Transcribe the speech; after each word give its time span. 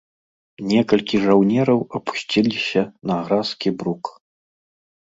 Некалькі 0.71 1.15
жаўнераў 1.25 1.79
апусцілася 2.01 2.81
на 3.13 3.23
гразкі 3.31 3.69
брук. 3.81 4.03